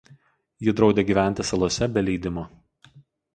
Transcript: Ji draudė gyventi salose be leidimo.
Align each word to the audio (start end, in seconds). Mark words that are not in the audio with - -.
Ji 0.67 0.73
draudė 0.79 1.03
gyventi 1.09 1.45
salose 1.51 1.89
be 1.99 2.05
leidimo. 2.07 2.47